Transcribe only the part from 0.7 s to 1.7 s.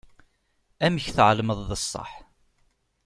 Amek tɛelmeḍ